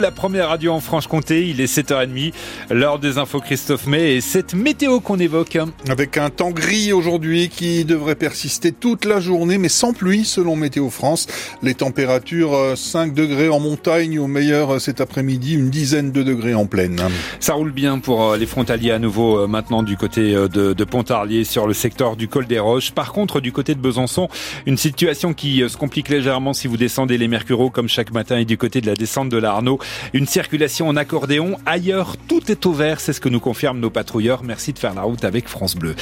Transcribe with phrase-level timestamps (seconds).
[0.00, 2.32] La première radio en Franche-Comté, il est 7h30,
[2.70, 5.58] l'heure des infos Christophe May et cette météo qu'on évoque.
[5.88, 10.54] Avec un temps gris aujourd'hui qui devrait persister toute la journée mais sans pluie selon
[10.54, 11.26] Météo France.
[11.64, 16.22] Les températures 5 euh, degrés en montagne au meilleur euh, cet après-midi, une dizaine de
[16.22, 17.02] degrés en plaine.
[17.40, 21.42] Ça roule bien pour euh, les frontaliers à nouveau maintenant du côté de, de Pontarlier
[21.42, 22.92] sur le secteur du col des Roches.
[22.92, 24.28] Par contre du côté de Besançon,
[24.64, 28.44] une situation qui se complique légèrement si vous descendez les Mercureaux comme chaque matin et
[28.44, 29.80] du côté de la descente de l'Arnaud.
[30.12, 31.56] Une circulation en accordéon.
[31.66, 33.00] Ailleurs, tout est ouvert.
[33.00, 34.42] C'est ce que nous confirment nos patrouilleurs.
[34.44, 35.94] Merci de faire la route avec France Bleu.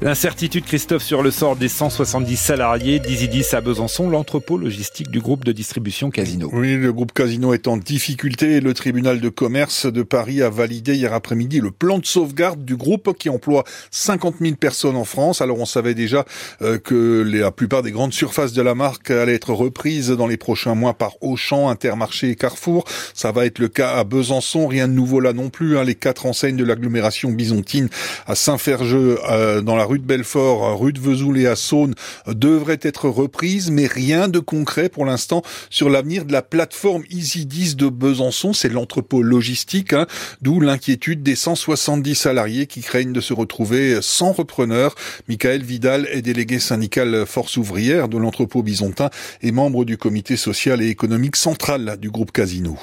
[0.00, 5.44] L'incertitude, Christophe, sur le sort des 170 salariés d'Isidis à Besançon, l'entrepôt logistique du groupe
[5.44, 6.48] de distribution Casino.
[6.52, 8.60] Oui, le groupe Casino est en difficulté.
[8.60, 12.76] Le tribunal de commerce de Paris a validé hier après-midi le plan de sauvegarde du
[12.76, 15.40] groupe qui emploie 50 000 personnes en France.
[15.40, 16.24] Alors on savait déjà
[16.62, 20.36] euh, que la plupart des grandes surfaces de la marque allaient être reprises dans les
[20.36, 22.84] prochains mois par Auchan, Intermarché et Carrefour.
[23.14, 25.76] Ça va être le cas à Besançon, rien de nouveau là non plus.
[25.76, 25.84] Hein.
[25.84, 27.88] Les quatre enseignes de l'agglomération byzantine
[28.26, 31.94] à Saint-Ferjeux, euh, dans la rue de Belfort, rue de Vesoul et à Saône
[32.28, 37.76] devraient être reprises, mais rien de concret pour l'instant sur l'avenir de la plateforme Easy10
[37.76, 38.52] de Besançon.
[38.52, 40.06] C'est l'entrepôt logistique, hein,
[40.40, 44.94] d'où l'inquiétude des 170 salariés qui craignent de se retrouver sans repreneur.
[45.28, 49.10] Michael Vidal est délégué syndical Force ouvrière de l'entrepôt byzantin
[49.42, 52.76] et membre du comité social et économique central du groupe Casino.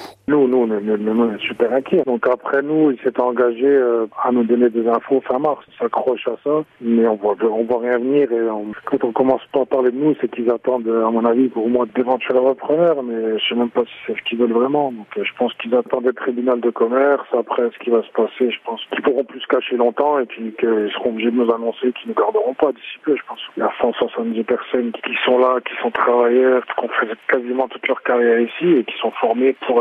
[0.48, 2.02] Nous, on est super inquiets.
[2.06, 5.64] Donc après nous, il s'est engagé euh, à nous donner des infos fin mars.
[5.68, 8.30] Il s'accroche à ça, mais on voit, on voit rien venir.
[8.32, 8.46] Et
[8.84, 11.68] quand on commence pas à parler de nous, c'est qu'ils attendent, à mon avis, pour
[11.68, 14.92] moi d'éventuels repreneurs, mais je sais même pas si c'est ce qu'ils veulent vraiment.
[14.92, 17.26] Donc euh, je pense qu'ils attendent le tribunal de commerce.
[17.36, 20.26] Après, ce qui va se passer, je pense qu'ils pourront plus se cacher longtemps et
[20.26, 23.40] puis qu'ils seront obligés de nous annoncer qu'ils ne garderont pas d'ici peu, je pense.
[23.56, 27.68] Il y a 170 personnes qui sont là, qui sont travailleurs, qui ont fait quasiment
[27.68, 29.80] toute leur carrière ici et qui sont formés pour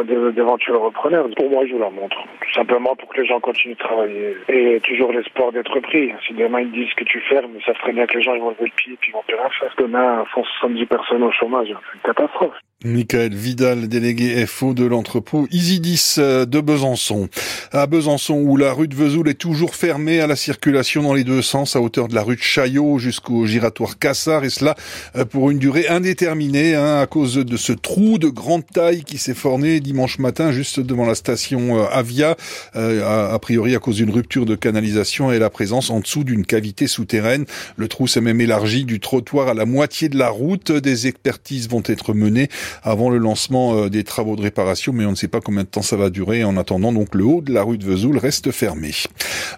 [0.50, 1.28] d'éventuels repreneurs.
[1.36, 2.18] Pour moi, je vous la montre.
[2.42, 4.38] Tout simplement pour que les gens continuent de travailler.
[4.48, 6.12] Et toujours l'espoir d'être pris.
[6.26, 8.52] Si demain ils disent que tu fermes, ça serait bien que les gens ils vont
[8.52, 9.74] lever le pied et puis ils vont plus rien faire.
[9.78, 12.56] Demain, 170 personnes au chômage, c'est une catastrophe.
[12.86, 17.28] Michael Vidal, délégué FO de l'entrepôt Isidis euh, de Besançon.
[17.74, 21.26] À Besançon, où la rue de Vesoul est toujours fermée à la circulation dans les
[21.26, 24.76] deux sens, à hauteur de la rue de Chaillot jusqu'au giratoire Cassard, et cela
[25.18, 29.18] euh, pour une durée indéterminée, hein, à cause de ce trou de grande taille qui
[29.18, 32.38] s'est formé dimanche matin juste devant la station euh, Avia,
[32.76, 36.88] a priori à cause d'une rupture de canalisation et la présence en dessous d'une cavité
[36.88, 37.44] souterraine.
[37.76, 40.72] Le trou s'est même élargi du trottoir à la moitié de la route.
[40.72, 42.48] Des expertises vont être menées
[42.84, 45.68] avant le lancement euh, des travaux de réparation, mais on ne sait pas combien de
[45.68, 46.44] temps ça va durer.
[46.44, 48.92] En attendant, donc, le haut de la rue de Vesoul reste fermé.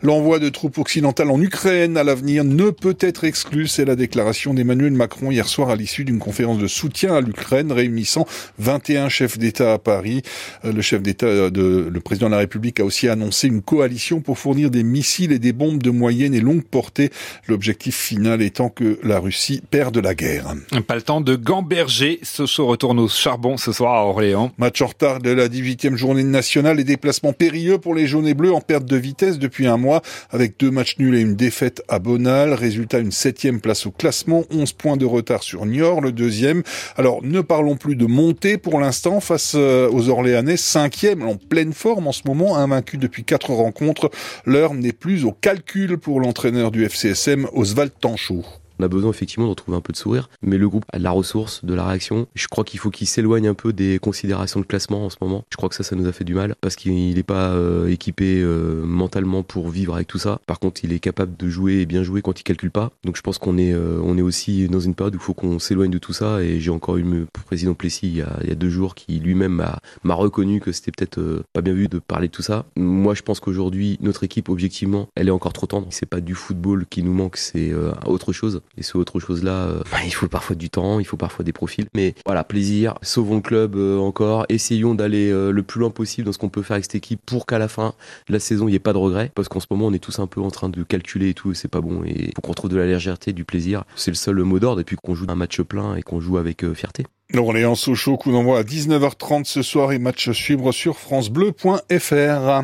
[0.02, 3.68] L'envoi de troupes occidentales en Ukraine à l'avenir ne peut être exclu.
[3.68, 7.72] C'est la déclaration d'Emmanuel Macron hier soir à l'issue d'une conférence de soutien à l'Ukraine
[7.72, 8.26] réunissant
[8.60, 10.22] 21 chefs d'État à Paris.
[10.66, 13.62] Euh, le chef d'État euh, de, le président de la République a aussi annoncé une
[13.62, 17.10] coalition pour fournir des missiles et des bombes de moyenne et longue portée.
[17.48, 20.54] L'objectif final étant que la Russie perde la guerre.
[20.88, 22.20] Pas le temps de gamberger.
[22.24, 24.52] Sochaux retourne charbon ce soir à Orléans.
[24.58, 28.34] Match en retard de la 18e journée nationale et déplacement périlleux pour les jaunes et
[28.34, 31.82] bleus en perte de vitesse depuis un mois avec deux matchs nuls et une défaite
[31.88, 32.54] à Bonal.
[32.54, 36.64] Résultat une septième place au classement, 11 points de retard sur Niort, le deuxième.
[36.98, 41.74] Alors ne parlons plus de montée pour l'instant face euh, aux Orléanais, cinquième en pleine
[41.74, 44.12] forme en ce moment, invaincu depuis quatre rencontres.
[44.46, 48.61] L'heure n'est plus au calcul pour l'entraîneur du FCSM, Oswald Tanchot.
[48.82, 51.04] On a besoin effectivement de retrouver un peu de sourire, mais le groupe a de
[51.04, 52.26] la ressource, de la réaction.
[52.34, 55.46] Je crois qu'il faut qu'il s'éloigne un peu des considérations de classement en ce moment.
[55.52, 57.90] Je crois que ça, ça nous a fait du mal parce qu'il n'est pas euh,
[57.90, 60.42] équipé euh, mentalement pour vivre avec tout ça.
[60.48, 62.90] Par contre, il est capable de jouer et bien jouer quand il calcule pas.
[63.04, 65.36] Donc je pense qu'on est, euh, on est aussi dans une période où il faut
[65.36, 66.42] qu'on s'éloigne de tout ça.
[66.42, 68.96] Et j'ai encore eu le président Plessis il y a, il y a deux jours
[68.96, 69.64] qui lui-même
[70.04, 72.66] m'a reconnu que c'était peut-être pas bien vu de parler de tout ça.
[72.76, 75.86] Moi, je pense qu'aujourd'hui, notre équipe, objectivement, elle est encore trop tendre.
[75.92, 77.72] C'est pas du football qui nous manque, c'est
[78.08, 78.62] autre chose.
[78.78, 81.54] Et ce autre chose-là, euh, bah, il faut parfois du temps, il faut parfois des
[81.54, 81.88] profils.
[81.94, 82.96] Mais voilà, plaisir.
[83.02, 84.46] Sauvons le club euh, encore.
[84.50, 87.22] Essayons d'aller euh, le plus loin possible dans ce qu'on peut faire avec cette équipe
[87.26, 87.94] pour qu'à la fin
[88.28, 89.32] de la saison, il n'y ait pas de regrets.
[89.36, 91.54] Parce qu'en ce moment, on est tous un peu en train de calculer et tout,
[91.54, 92.04] c'est pas bon.
[92.06, 93.84] Et faut qu'on trouve de la légèreté, du plaisir.
[93.96, 94.82] C'est le seul mot d'ordre.
[94.82, 97.06] Et puis qu'on joue un match plein et qu'on joue avec fierté.
[97.34, 102.64] Orléans Sochaux, coup d'envoi à 19h30 ce soir et match suivre sur francebleu.fr.